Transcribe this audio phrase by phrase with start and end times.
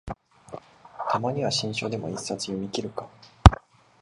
[1.11, 3.07] たまには新書でも一冊読みきるか